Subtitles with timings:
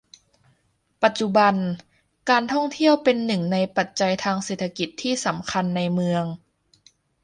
[1.03, 1.55] ปัจจุบัน
[2.29, 6.25] การท่องเที่ยวเป็นหนึ่งในปัจจัยทางเศรษฐกิจที่สำคัญในเมือง